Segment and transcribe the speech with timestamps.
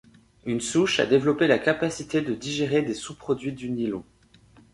[0.47, 4.03] Une souche a développé la capacité de digérer des sous-produits du nylon.